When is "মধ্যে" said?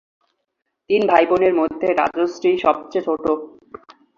1.55-1.87